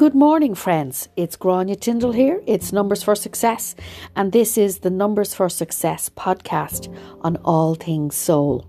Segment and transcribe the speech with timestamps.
[0.00, 1.10] Good morning, friends.
[1.14, 2.42] It's Grania Tyndall here.
[2.46, 3.74] It's Numbers for Success,
[4.16, 6.88] and this is the Numbers for Success podcast
[7.20, 8.64] on all things soul.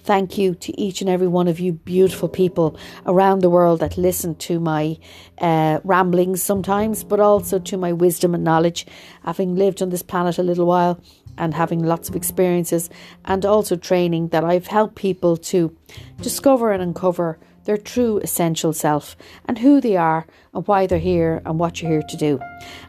[0.00, 2.76] Thank you to each and every one of you beautiful people
[3.06, 4.98] around the world that listen to my
[5.40, 8.88] uh, ramblings sometimes, but also to my wisdom and knowledge,
[9.24, 11.00] having lived on this planet a little while
[11.38, 12.90] and having lots of experiences
[13.24, 15.76] and also training that I've helped people to
[16.20, 19.16] discover and uncover their true essential self
[19.46, 22.40] and who they are and why they're here and what you're here to do.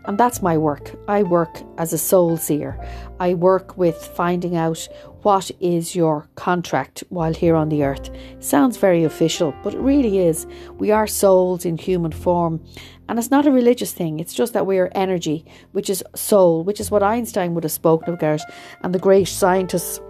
[0.06, 0.96] And that's my work.
[1.08, 2.80] I work as a soul seer.
[3.20, 4.88] I work with finding out
[5.24, 8.10] what is your contract while here on the earth.
[8.40, 10.48] Sounds very official, but it really is.
[10.78, 12.64] We are souls in human form.
[13.10, 16.64] And it's not a religious thing, it's just that we are energy, which is soul,
[16.64, 18.42] which is what Einstein would have spoken of, about,
[18.84, 20.02] and the great scientists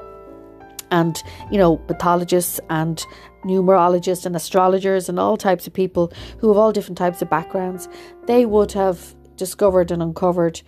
[0.91, 3.05] and you know pathologists and
[3.45, 7.88] numerologists and astrologers and all types of people who have all different types of backgrounds
[8.25, 10.61] they would have discovered and uncovered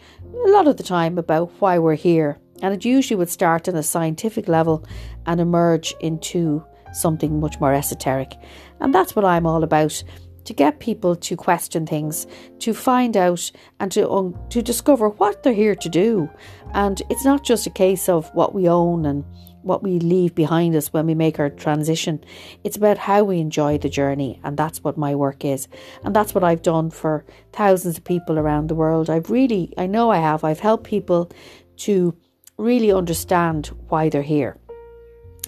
[0.45, 3.75] a lot of the time about why we're here and it usually would start on
[3.75, 4.85] a scientific level
[5.25, 8.35] and emerge into something much more esoteric
[8.79, 10.03] and that's what I'm all about
[10.49, 12.25] to get people to question things,
[12.57, 16.27] to find out and to to discover what they're here to do.
[16.73, 19.23] And it's not just a case of what we own and
[19.63, 22.23] what we leave behind us when we make our transition.
[22.63, 25.67] It's about how we enjoy the journey, and that's what my work is.
[26.03, 29.09] And that's what I've done for thousands of people around the world.
[29.09, 31.31] I've really, I know I have, I've helped people
[31.77, 32.15] to
[32.57, 34.57] really understand why they're here.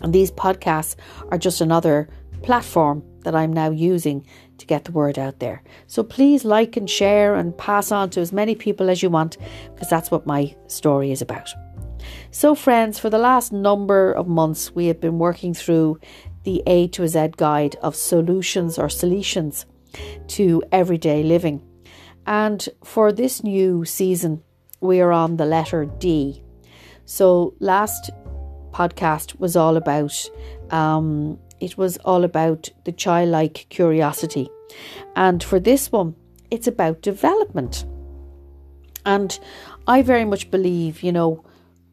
[0.02, 0.96] And these podcasts
[1.30, 2.10] are just another
[2.42, 4.26] platform that I'm now using
[4.58, 5.62] to get the word out there.
[5.88, 9.38] So please like and share and pass on to as many people as you want
[9.74, 11.54] because that's what my story is about.
[12.32, 16.00] So, friends, for the last number of months, we have been working through
[16.44, 19.66] the A to Z guide of solutions or solutions
[20.28, 21.62] to everyday living.
[22.26, 24.44] And for this new season,
[24.80, 26.44] we are on the letter D.
[27.06, 28.10] So, last
[28.72, 30.30] podcast was all about
[30.70, 34.50] um, it was all about the childlike curiosity,
[35.16, 36.16] and for this one,
[36.50, 37.86] it's about development.
[39.06, 39.38] And
[39.88, 41.44] I very much believe, you know,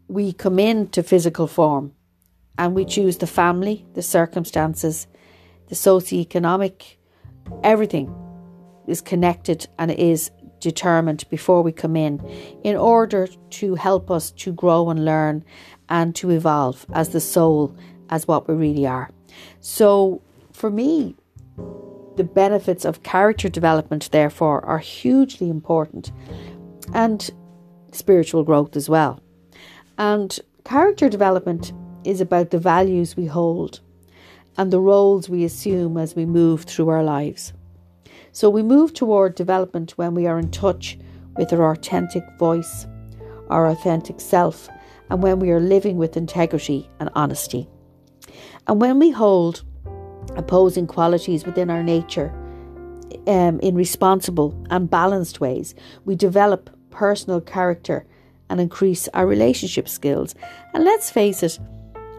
[0.09, 1.93] we come into physical form
[2.57, 5.07] and we choose the family, the circumstances,
[5.69, 6.99] the socio-economic,
[7.63, 8.15] everything
[8.87, 10.31] is connected and is
[10.61, 12.19] determined before we come in
[12.65, 15.45] in order to help us to grow and learn
[15.89, 17.77] and to evolve as the soul
[18.11, 19.11] as what we really are.
[19.61, 21.15] So for me,
[22.17, 26.11] the benefits of character development therefore are hugely important
[26.93, 27.31] and
[27.93, 29.21] spiritual growth as well.
[29.99, 31.73] And character development
[32.05, 33.81] is about the values we hold
[34.57, 37.53] and the roles we assume as we move through our lives.
[38.33, 40.99] So we move toward development when we are in touch
[41.37, 42.87] with our authentic voice,
[43.51, 44.69] our authentic self,
[45.11, 47.69] and when we are living with integrity and honesty.
[48.67, 49.65] And when we hold
[50.37, 52.31] opposing qualities within our nature
[53.27, 58.07] um, in responsible and balanced ways, we develop personal character
[58.51, 60.35] and increase our relationship skills.
[60.75, 61.59] And let's face it,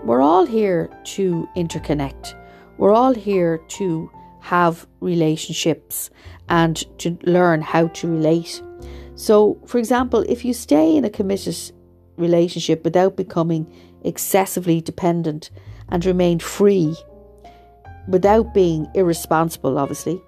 [0.04, 2.36] we're all here to interconnect.
[2.78, 4.10] We're all here to
[4.42, 6.10] have relationships
[6.48, 8.62] and to learn how to relate.
[9.16, 11.58] So, for example, if you stay in a committed
[12.16, 13.72] relationship without becoming
[14.04, 15.50] excessively dependent
[15.90, 16.96] and remain free,
[18.08, 20.22] without being irresponsible, obviously,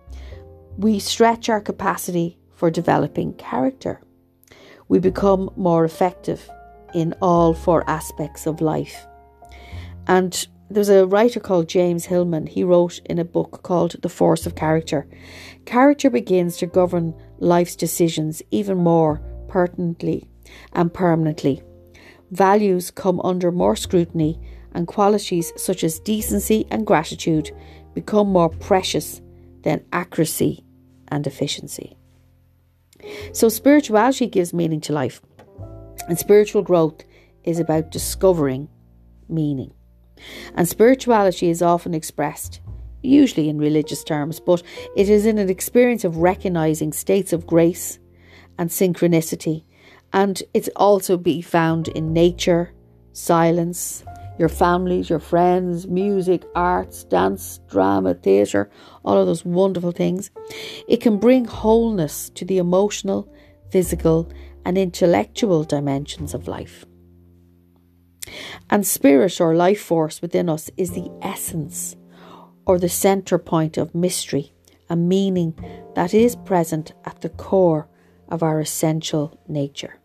[0.78, 4.02] we stretch our capacity for developing character
[4.91, 6.50] we become more effective
[6.94, 9.07] in all four aspects of life.
[10.06, 12.46] And there's a writer called James Hillman.
[12.46, 15.07] He wrote in a book called The Force of Character.
[15.63, 20.28] Character begins to govern life's decisions even more pertinently
[20.74, 21.63] and permanently.
[22.31, 24.41] Values come under more scrutiny,
[24.73, 27.52] and qualities such as decency and gratitude
[27.94, 29.22] become more precious
[29.64, 30.66] than accuracy
[31.08, 31.96] and efficiency.
[33.34, 35.22] So, spirituality gives meaning to life,
[36.08, 37.03] and spiritual growth
[37.44, 38.70] is about discovering
[39.28, 39.74] meaning.
[40.56, 42.62] And spirituality is often expressed,
[43.02, 44.62] usually in religious terms, but
[44.96, 48.00] it is in an experience of recognizing states of grace
[48.58, 49.64] and synchronicity.
[50.14, 52.74] And it's also be found in nature,
[53.14, 54.04] silence,
[54.41, 58.70] your families, your friends, music, arts, dance, drama, theatre,
[59.05, 60.32] all of those wonderful things.
[60.90, 63.34] It can bring wholeness to the emotional,
[63.70, 64.29] physical,
[64.66, 66.85] and intellectual dimensions of life.
[68.70, 71.96] And spirit or life force within us is the essence
[72.66, 74.52] or the center point of mystery
[74.91, 75.55] a meaning
[75.96, 77.87] that is present at the core
[78.28, 79.97] of our essential nature.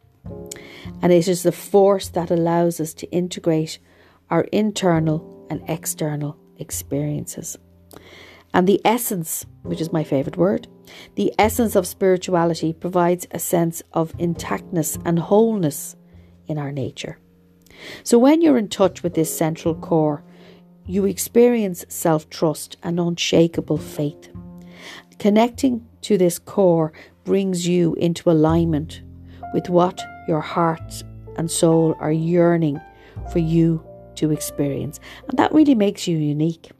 [1.02, 3.80] And it is the force that allows us to integrate
[4.30, 7.56] our internal and external experiences.
[8.54, 10.68] And the essence, which is my favourite word,
[11.14, 15.96] the essence of spirituality provides a sense of intactness and wholeness
[16.46, 17.18] in our nature.
[18.02, 20.24] So when you're in touch with this central core,
[20.86, 24.30] you experience self trust and unshakable faith.
[25.18, 26.92] Connecting to this core
[27.24, 29.02] brings you into alignment
[29.52, 31.02] with what your heart
[31.36, 32.80] and soul are yearning
[33.32, 33.84] for you
[34.16, 35.00] to experience.
[35.28, 36.70] And that really makes you unique.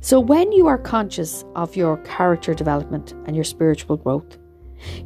[0.00, 4.38] So, when you are conscious of your character development and your spiritual growth,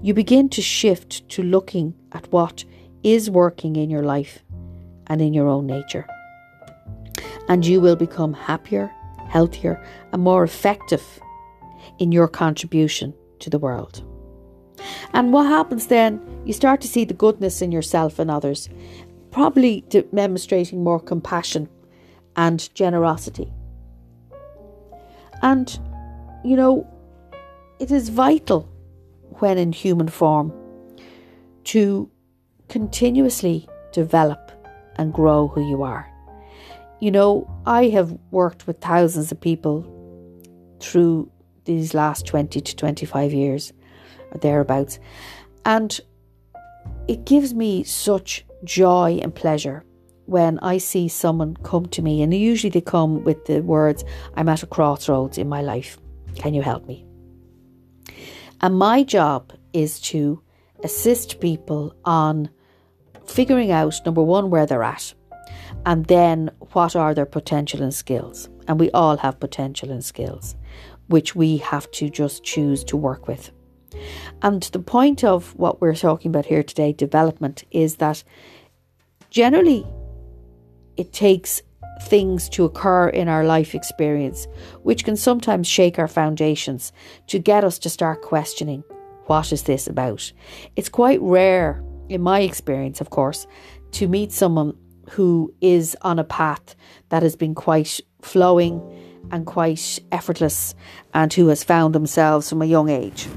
[0.03, 2.65] you begin to shift to looking at what
[3.03, 4.45] is working in your life
[5.07, 6.07] and in your own nature.
[7.49, 8.93] And you will become happier,
[9.29, 9.83] healthier,
[10.13, 11.21] and more effective
[11.99, 14.05] in your contribution to the world.
[15.13, 16.21] And what happens then?
[16.45, 18.69] You start to see the goodness in yourself and others,
[19.31, 19.83] probably
[20.13, 21.69] demonstrating more compassion
[22.37, 23.53] and generosity.
[25.43, 25.79] And,
[26.45, 26.87] you know,
[27.79, 28.69] it is vital
[29.39, 30.53] when in human form
[31.65, 32.11] to
[32.69, 34.51] continuously develop
[34.97, 36.11] and grow who you are.
[37.01, 39.87] You know, I have worked with thousands of people
[40.81, 41.31] through
[41.65, 43.73] these last 20 to 25 years
[44.33, 44.99] or thereabouts,
[45.65, 46.01] and
[47.07, 49.85] it gives me such joy and pleasure
[50.27, 54.49] when I see someone come to me, and usually they come with the words, I'm
[54.49, 55.97] at a crossroads in my life.
[56.35, 57.07] Can you help me?
[58.61, 60.43] And my job is to
[60.85, 62.51] assist people on
[63.25, 65.15] figuring out number one, where they're at,
[65.87, 68.49] and then what are their potential and skills.
[68.67, 70.57] And we all have potential and skills,
[71.07, 73.51] which we have to just choose to work with.
[74.43, 78.23] And the point of what we're talking about here today, development, is that
[79.31, 79.87] generally
[80.97, 81.63] it takes
[82.03, 84.47] things to occur in our life experience,
[84.83, 86.93] which can sometimes shake our foundations
[87.27, 88.85] to get us to start questioning
[89.27, 90.33] what is this about.
[90.77, 93.47] It's quite rare, in my experience, of course,
[93.93, 94.77] to meet someone
[95.11, 96.75] who is on a path
[97.09, 98.81] that has been quite flowing
[99.31, 100.75] and quite effortless
[101.15, 103.29] and who has found themselves from a young age.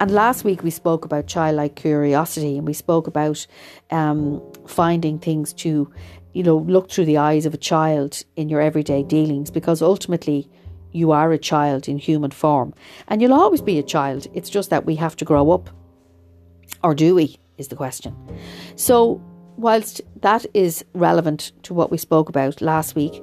[0.00, 3.46] And last week we spoke about childlike curiosity and we spoke about
[3.90, 5.92] um, finding things to
[6.32, 10.48] you know, look through the eyes of a child in your everyday dealings because ultimately
[10.92, 12.74] you are a child in human form
[13.08, 14.26] and you'll always be a child.
[14.34, 15.70] It's just that we have to grow up.
[16.82, 17.38] Or do we?
[17.58, 18.16] Is the question.
[18.76, 19.20] So,
[19.56, 23.22] whilst that is relevant to what we spoke about last week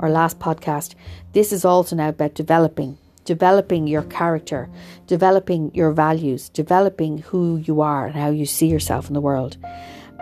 [0.00, 0.94] or last podcast,
[1.38, 4.68] this is also now about developing developing your character,
[5.06, 9.56] developing your values, developing who you are and how you see yourself in the world.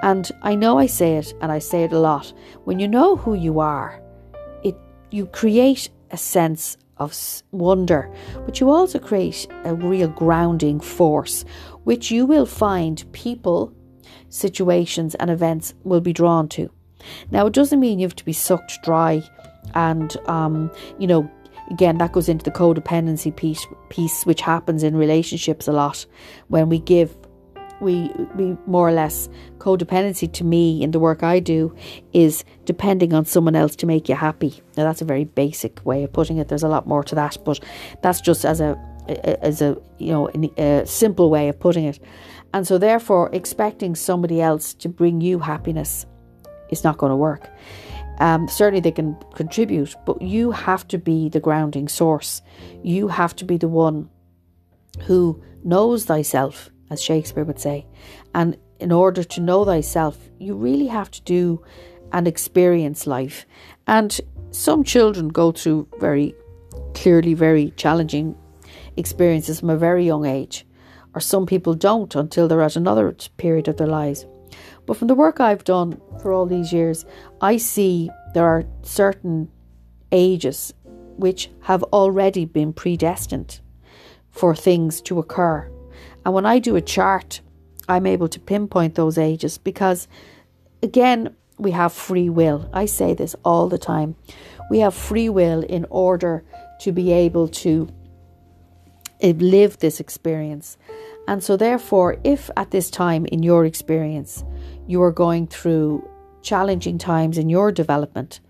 [0.03, 2.35] And I know I say it and I say it a lot.
[2.65, 4.03] When you know who you are,
[4.63, 4.77] it
[5.11, 7.17] you create a sense of
[7.51, 8.13] wonder,
[8.45, 11.47] but you also create a real grounding force,
[11.85, 13.73] which you will find people,
[14.29, 16.69] situations, and events will be drawn to.
[17.31, 19.23] Now, it doesn't mean you have to be sucked dry,
[19.77, 21.31] and um, you know,
[21.71, 26.05] again, that goes into the codependency piece, piece, which happens in relationships a lot
[26.49, 27.15] when we give
[27.79, 31.77] we we more or less codependency to me in the work I do
[32.15, 34.63] is depending on someone else to make you happy.
[34.79, 36.49] Now that's a very basic way of putting it.
[36.49, 37.61] There's a lot more to that, but
[38.03, 38.79] that's just as a
[39.43, 42.01] as a you know a simple way of putting it.
[42.55, 46.07] And so therefore expecting somebody else to bring you happiness
[46.71, 47.51] is not going to work.
[48.19, 52.43] Um, certainly they can contribute, but you have to be the grounding source.
[52.83, 54.09] You have to be the one
[55.03, 57.87] who knows thyself as Shakespeare would say.
[58.35, 61.63] And in order to know thyself, you really have to do
[62.13, 63.47] and experience life.
[63.87, 64.19] And
[64.51, 66.35] some children go through very
[66.95, 68.37] clearly very challenging
[68.97, 70.67] experiences from a very young age,
[71.15, 74.27] or some people don't until they're at another period of their lives.
[74.87, 77.05] But from the work I've done for all these years,
[77.41, 79.51] I see there are certain
[80.13, 80.73] ages
[81.17, 83.61] which have already been predestined
[84.31, 85.71] for things to occur
[86.27, 87.41] and when I do a chart,
[87.89, 90.09] I'm able to pinpoint those ages because,
[90.83, 92.69] again, we have free will.
[92.73, 94.17] I say this all the time.
[94.69, 96.43] We have free will in order
[96.81, 97.89] to be able to
[99.21, 100.77] eh, live this experience.
[101.29, 104.43] And so, therefore, if at this time in your experience
[104.87, 106.09] you are going through
[106.43, 108.41] challenging times in your development,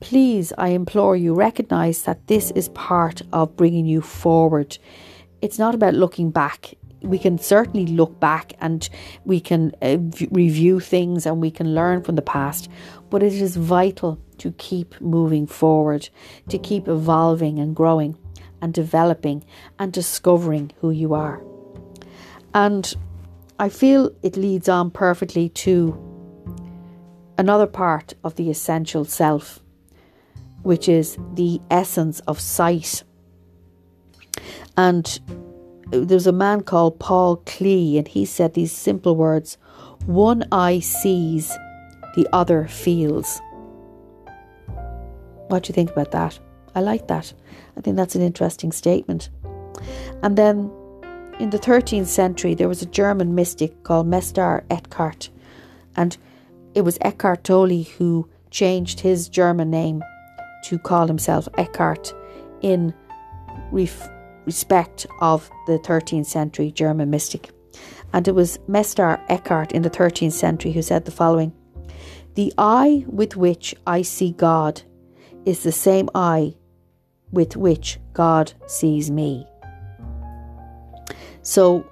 [0.00, 4.78] please, I implore you, recognize that this is part of bringing you forward
[5.42, 6.74] it's not about looking back.
[7.02, 8.88] We can certainly look back and
[9.24, 12.68] we can uh, v- review things and we can learn from the past,
[13.08, 16.10] but it is vital to keep moving forward,
[16.48, 18.18] to keep evolving and growing
[18.60, 19.44] and developing
[19.78, 21.42] and discovering who you are.
[22.52, 22.94] And
[23.60, 25.94] I feel it leads on perfectly to
[27.36, 29.60] another part of the essential self,
[30.62, 33.04] which is the essence of sight.
[34.78, 35.20] And
[35.90, 39.58] there's a man called Paul Klee, and he said these simple words
[40.06, 41.50] one eye sees,
[42.16, 43.42] the other feels.
[45.48, 46.38] What do you think about that?
[46.74, 47.34] I like that.
[47.76, 49.28] I think that's an interesting statement.
[50.22, 50.70] And then
[51.40, 55.30] in the 13th century, there was a German mystic called Meister Eckhart,
[55.96, 56.16] and
[56.74, 60.04] it was Eckhart Tolle who changed his German name
[60.64, 62.12] to call himself Eckhart
[62.60, 62.92] in
[63.72, 64.10] ref-
[64.44, 67.50] respect of the 13th century German mystic.
[68.12, 71.54] And it was Meister Eckhart in the 13th century who said the following
[72.34, 74.82] The eye with which I see God
[75.46, 76.54] is the same eye
[77.30, 79.46] with which God sees me.
[81.42, 81.84] So,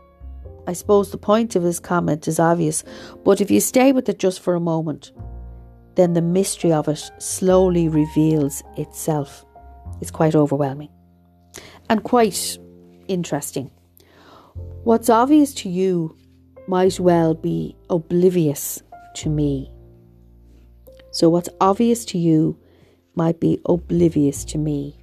[0.67, 2.85] I suppose the point of his comment is obvious,
[3.25, 5.13] but if you stay with it just for a moment,
[5.95, 9.45] then the mystery of it slowly reveals itself.
[10.01, 10.91] It's quite overwhelming
[11.89, 12.59] and quite
[13.09, 13.71] interesting.
[14.85, 16.17] What's obvious to you
[16.67, 18.83] might well be oblivious
[19.17, 19.73] to me.
[21.11, 22.59] So, what's obvious to you
[23.15, 24.97] might be oblivious to me.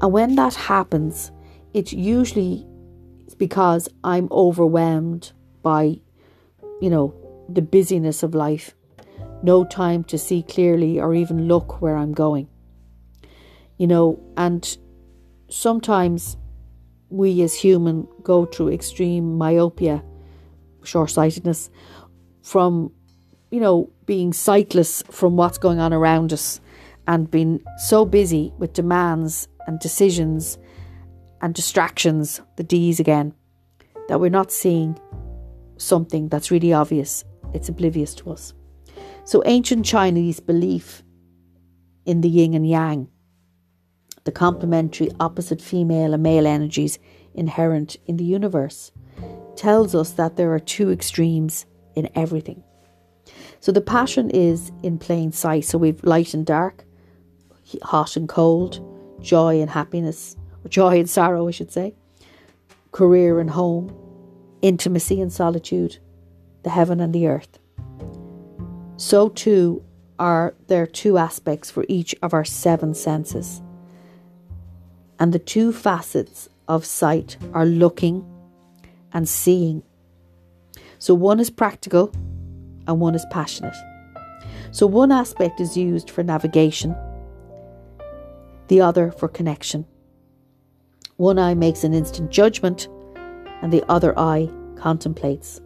[0.00, 1.30] And when that happens,
[1.74, 2.66] it usually
[3.26, 6.00] is because I'm overwhelmed by,
[6.80, 7.14] you know,
[7.48, 8.74] the busyness of life,
[9.42, 12.48] no time to see clearly or even look where I'm going.
[13.76, 14.76] You know, and
[15.48, 16.36] sometimes
[17.08, 20.02] we as human go through extreme myopia,
[20.82, 21.70] short sightedness,
[22.42, 22.92] from,
[23.50, 26.60] you know, being sightless from what's going on around us
[27.06, 30.58] and being so busy with demands and decisions
[31.44, 33.34] and distractions, the D's again,
[34.08, 34.98] that we're not seeing
[35.76, 37.22] something that's really obvious.
[37.52, 38.54] It's oblivious to us.
[39.24, 41.02] So, ancient Chinese belief
[42.06, 43.08] in the yin and yang,
[44.24, 46.98] the complementary opposite female and male energies
[47.34, 48.90] inherent in the universe,
[49.54, 52.64] tells us that there are two extremes in everything.
[53.60, 55.66] So, the passion is in plain sight.
[55.66, 56.86] So, we've light and dark,
[57.82, 58.80] hot and cold,
[59.20, 61.94] joy and happiness, joy and sorrow, I should say,
[62.92, 63.94] career and home,
[64.62, 65.98] intimacy and solitude,
[66.62, 67.58] the heaven and the earth.
[68.96, 69.84] So too
[70.18, 73.60] are there two aspects for each of our seven senses.
[75.18, 78.24] And the two facets of sight are looking
[79.12, 79.82] and seeing.
[80.98, 82.12] So one is practical
[82.86, 83.76] and one is passionate.
[84.70, 86.96] So one aspect is used for navigation
[88.68, 89.86] the other for connection.
[91.16, 92.88] One eye makes an instant judgment,
[93.62, 95.60] and the other eye contemplates.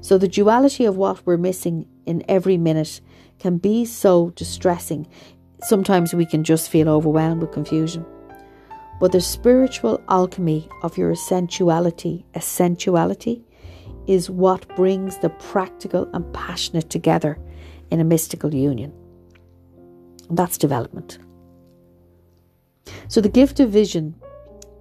[0.00, 3.00] So, the duality of what we're missing in every minute
[3.38, 5.06] can be so distressing.
[5.62, 8.04] Sometimes we can just feel overwhelmed with confusion.
[9.00, 13.44] But the spiritual alchemy of your essentiality, essentiality,
[14.06, 17.38] is what brings the practical and passionate together
[17.90, 18.92] in a mystical union.
[20.28, 21.18] And that's development.
[23.08, 24.14] So the gift of vision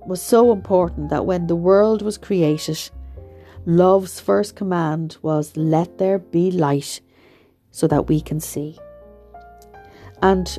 [0.05, 2.89] was so important that when the world was created,
[3.65, 7.01] love's first command was, Let there be light
[7.71, 8.77] so that we can see.
[10.21, 10.57] And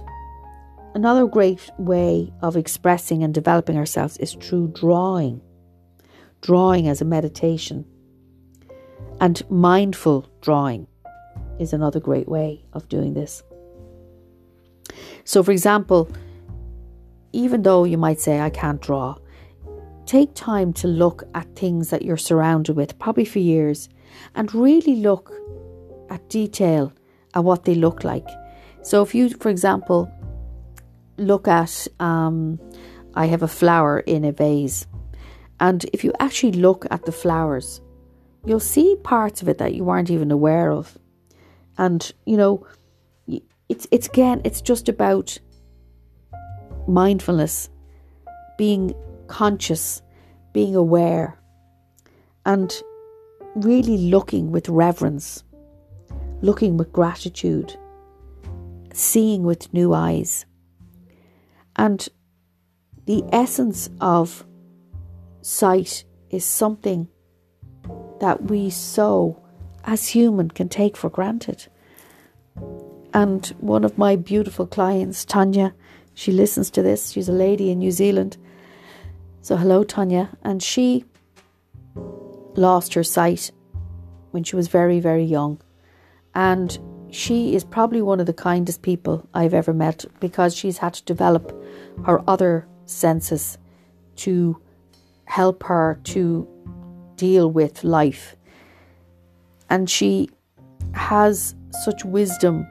[0.94, 5.40] another great way of expressing and developing ourselves is through drawing.
[6.40, 7.84] Drawing as a meditation.
[9.20, 10.88] And mindful drawing
[11.58, 13.42] is another great way of doing this.
[15.24, 16.10] So, for example,
[17.32, 19.16] even though you might say, I can't draw,
[20.12, 23.88] take time to look at things that you're surrounded with, probably for years,
[24.34, 25.32] and really look
[26.10, 26.92] at detail
[27.32, 28.28] at what they look like.
[28.82, 30.12] So, if you, for example,
[31.16, 32.60] look at, um,
[33.14, 34.86] I have a flower in a vase,
[35.60, 37.80] and if you actually look at the flowers,
[38.44, 40.98] you'll see parts of it that you weren't even aware of.
[41.78, 42.66] And, you know,
[43.70, 45.38] it's, it's again, it's just about
[46.86, 47.70] mindfulness,
[48.58, 48.94] being
[49.32, 50.02] conscious,
[50.52, 51.38] being aware,
[52.44, 52.82] and
[53.54, 55.42] really looking with reverence,
[56.42, 57.74] looking with gratitude,
[58.92, 60.44] seeing with new eyes.
[61.76, 62.06] And
[63.06, 64.44] the essence of
[65.40, 67.08] sight is something
[68.20, 69.42] that we so,
[69.84, 71.68] as human, can take for granted.
[73.14, 75.74] And one of my beautiful clients, Tanya,
[76.12, 77.12] she listens to this.
[77.12, 78.36] She's a lady in New Zealand.
[79.44, 80.30] So, hello, Tanya.
[80.44, 81.04] And she
[82.54, 83.50] lost her sight
[84.30, 85.60] when she was very, very young.
[86.32, 86.78] And
[87.10, 91.04] she is probably one of the kindest people I've ever met because she's had to
[91.04, 91.60] develop
[92.06, 93.58] her other senses
[94.16, 94.60] to
[95.24, 96.46] help her to
[97.16, 98.36] deal with life.
[99.68, 100.30] And she
[100.94, 102.64] has such wisdom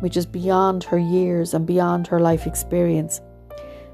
[0.00, 3.20] which is beyond her years and beyond her life experience.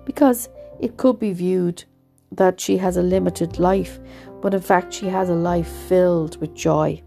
[0.07, 0.49] Because
[0.81, 1.85] it could be viewed
[2.33, 3.99] that she has a limited life,
[4.41, 7.03] but in fact, she has a life filled with joy.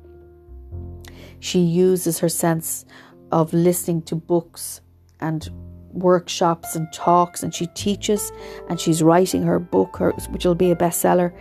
[1.39, 2.86] She uses her sense
[3.32, 4.82] of listening to books
[5.20, 5.50] and
[5.91, 8.32] workshops and talks, and she teaches
[8.70, 11.34] and she's writing her book, which will be a bestseller.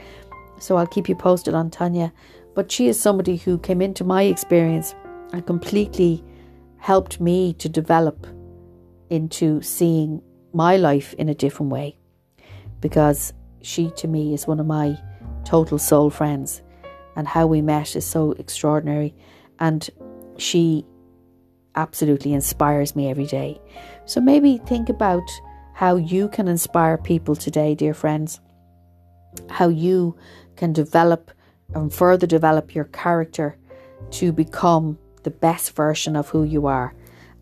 [0.58, 2.12] So I'll keep you posted on Tanya.
[2.54, 4.94] But she is somebody who came into my experience
[5.32, 6.22] and completely
[6.78, 8.26] helped me to develop
[9.10, 10.22] into seeing
[10.52, 11.98] my life in a different way
[12.80, 13.32] because
[13.64, 14.99] she to me is one of my
[15.44, 16.62] total soul friends
[17.16, 19.14] and how we met is so extraordinary
[19.59, 19.88] and
[20.37, 20.85] she
[21.76, 23.61] absolutely inspires me every day.
[24.06, 25.28] So maybe think about
[25.75, 28.40] how you can inspire people today, dear friends.
[29.50, 30.16] How you
[30.56, 31.30] can develop
[31.75, 33.56] and further develop your character
[34.12, 36.94] to become the best version of who you are.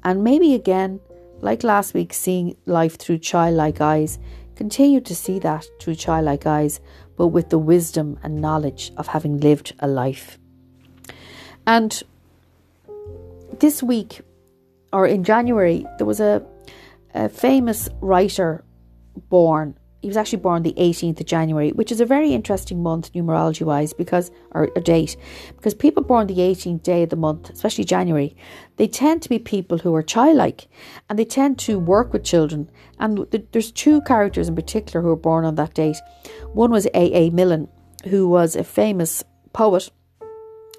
[0.04, 1.00] And maybe again,
[1.40, 4.18] like last week, seeing life through childlike eyes,
[4.56, 6.80] continue to see that through childlike eyes,
[7.16, 10.38] but with the wisdom and knowledge of having lived a life.
[11.66, 12.02] And
[13.60, 14.20] this week,
[14.92, 16.44] or in January, there was a,
[17.14, 18.64] a famous writer
[19.28, 23.12] born he was actually born the 18th of January, which is a very interesting month
[23.12, 25.16] numerology wise because, or a date,
[25.56, 28.36] because people born the 18th day of the month, especially January,
[28.78, 30.66] they tend to be people who are childlike
[31.08, 32.68] and they tend to work with children.
[32.98, 35.98] And there's two characters in particular who were born on that date.
[36.52, 37.30] One was A.A.
[37.30, 37.68] Milne,
[38.06, 39.22] who was a famous
[39.52, 39.88] poet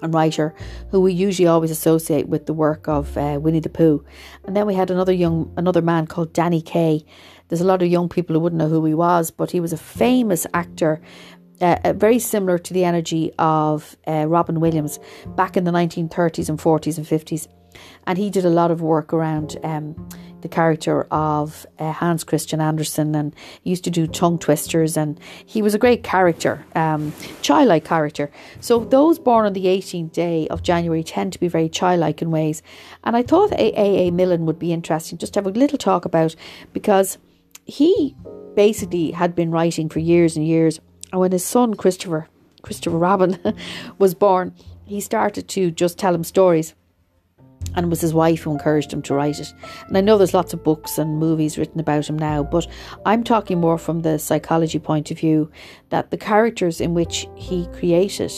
[0.02, 0.54] and writer
[0.90, 4.04] who we usually always associate with the work of uh, Winnie the Pooh.
[4.44, 7.04] And then we had another young another man called Danny Kaye
[7.54, 9.72] there's a lot of young people who wouldn't know who he was, but he was
[9.72, 11.00] a famous actor.
[11.60, 14.98] Uh, uh, very similar to the energy of uh, Robin Williams
[15.36, 17.46] back in the 1930s and 40s and 50s.
[18.08, 19.94] And he did a lot of work around um,
[20.44, 24.96] the character of uh, Hans Christian Andersen and he used to do tongue twisters.
[24.96, 28.30] And he was a great character, um, childlike character.
[28.60, 32.30] So those born on the 18th day of January tend to be very childlike in
[32.30, 32.62] ways.
[33.04, 34.10] And I thought A.A.
[34.10, 36.36] Milne would be interesting just to have a little talk about
[36.74, 37.16] because
[37.64, 38.16] he
[38.54, 40.80] basically had been writing for years and years.
[41.12, 42.28] And when his son Christopher,
[42.62, 43.38] Christopher Robin,
[43.98, 46.74] was born, he started to just tell him stories.
[47.74, 49.52] And it was his wife who encouraged him to write it.
[49.88, 52.66] And I know there's lots of books and movies written about him now, but
[53.06, 55.50] I'm talking more from the psychology point of view
[55.88, 58.32] that the characters in which he created,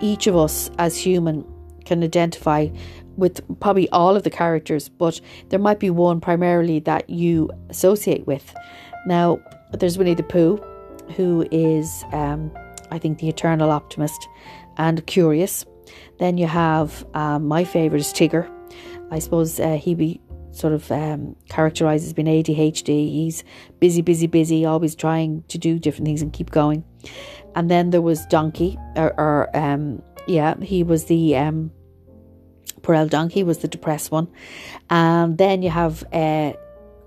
[0.00, 1.46] each of us as human
[1.84, 2.68] can identify
[3.18, 8.26] with probably all of the characters, but there might be one primarily that you associate
[8.26, 8.54] with.
[9.06, 9.40] Now,
[9.72, 10.56] there's Winnie the Pooh,
[11.16, 12.50] who is, um,
[12.90, 14.28] I think, the eternal optimist
[14.76, 15.66] and curious.
[16.18, 18.48] Then you have um, my favourite is Tigger.
[19.10, 20.20] I suppose uh, he be
[20.52, 23.10] sort of um, characterized as being ADHD.
[23.10, 23.44] He's
[23.80, 26.84] busy, busy, busy, always trying to do different things and keep going.
[27.54, 31.72] And then there was Donkey, or, or um, yeah, he was the um,
[32.88, 34.28] Pearl Donkey was the depressed one.
[34.88, 36.54] And then you have uh,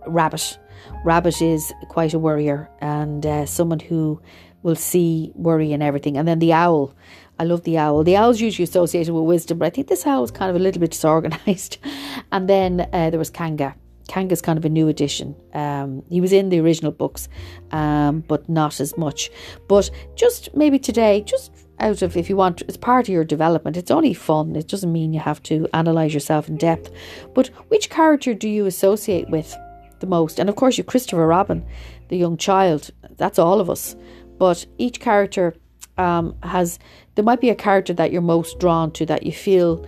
[0.06, 0.60] Rabbit.
[1.04, 4.22] Rabbit is quite a worrier and uh, someone who
[4.62, 6.18] will see worry and everything.
[6.18, 6.94] And then the owl.
[7.40, 8.04] I love the owl.
[8.04, 10.60] The owl's usually associated with wisdom, but I think this owl is kind of a
[10.60, 11.80] little bit disorganized.
[12.32, 13.74] and then uh, there was Kanga.
[14.08, 15.36] Kanga's kind of a new addition.
[15.56, 17.28] Um, he was in the original books,
[17.72, 19.32] um, but not as much.
[19.68, 23.78] But just maybe today, just out of if you want it's part of your development.
[23.78, 24.56] It's only fun.
[24.56, 26.92] It doesn't mean you have to analyze yourself in depth.
[27.34, 29.56] But which character do you associate with
[30.00, 30.40] the most?
[30.40, 31.66] And of course you Christopher Robin
[32.10, 32.92] the young child.
[33.18, 33.96] That's all of us.
[34.38, 35.56] But each character
[35.98, 36.78] um, has
[37.16, 39.86] there might be a character that you're most drawn to that you feel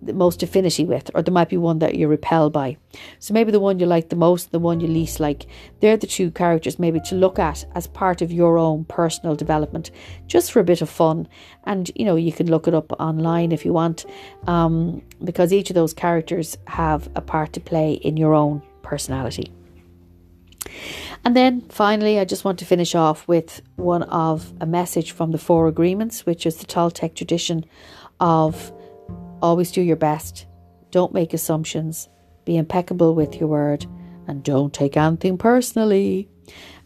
[0.00, 2.76] the most affinity with, or there might be one that you're repelled by.
[3.18, 5.46] So maybe the one you like the most, the one you least like.
[5.80, 9.90] They're the two characters maybe to look at as part of your own personal development,
[10.26, 11.28] just for a bit of fun.
[11.64, 14.06] And you know, you can look it up online if you want,
[14.46, 19.52] um, because each of those characters have a part to play in your own personality.
[21.24, 25.32] And then finally, I just want to finish off with one of a message from
[25.32, 27.64] the Four Agreements, which is the Toltec tradition
[28.20, 28.72] of
[29.42, 30.46] always do your best,
[30.90, 32.08] don't make assumptions,
[32.44, 33.86] be impeccable with your word,
[34.26, 36.28] and don't take anything personally.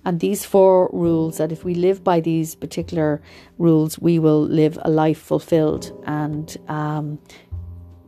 [0.04, 3.22] And these four rules that if we live by these particular
[3.58, 7.20] rules, we will live a life fulfilled and um,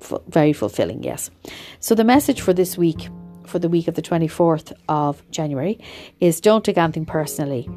[0.00, 1.30] f- very fulfilling, yes.
[1.78, 3.08] So the message for this week
[3.46, 5.78] for the week of the 24th of January
[6.20, 7.68] is don't take anything personally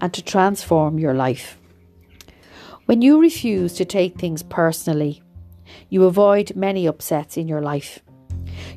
[0.00, 1.58] and to transform your life.
[2.86, 5.22] When you refuse to take things personally,
[5.88, 8.00] you avoid many upsets in your life.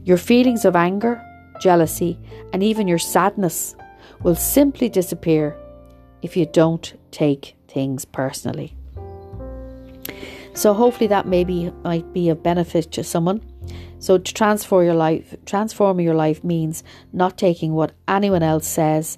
[0.03, 1.21] Your feelings of anger,
[1.61, 2.19] jealousy,
[2.53, 3.75] and even your sadness
[4.23, 5.55] will simply disappear
[6.21, 8.75] if you don't take things personally.
[10.53, 13.41] So hopefully that maybe might be of benefit to someone.
[13.99, 19.17] So to transform your life, transforming your life means not taking what anyone else says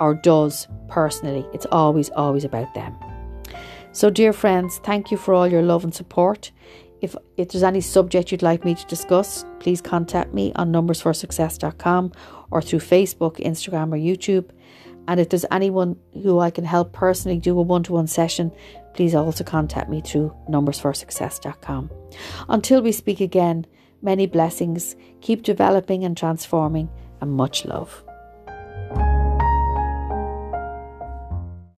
[0.00, 1.46] or does personally.
[1.52, 2.96] It's always, always about them.
[3.98, 6.52] So, dear friends, thank you for all your love and support.
[7.00, 12.12] If, if there's any subject you'd like me to discuss, please contact me on numbersforsuccess.com
[12.52, 14.50] or through Facebook, Instagram, or YouTube.
[15.08, 18.52] And if there's anyone who I can help personally do a one to one session,
[18.94, 21.90] please also contact me through numbersforsuccess.com.
[22.48, 23.66] Until we speak again,
[24.00, 26.88] many blessings, keep developing and transforming,
[27.20, 28.04] and much love.